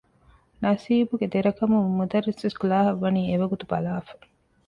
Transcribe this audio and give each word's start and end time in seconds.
ނަސީބުގެ 0.63 1.27
ދެރަ 1.33 1.51
ކަމުން 1.59 1.89
މުދައްރިސްވެސް 1.97 2.59
ކްލާހަށް 2.61 3.01
ވަނީ 3.03 3.21
އެވަގުތު 3.29 3.65
ބަލާފަ 3.71 4.13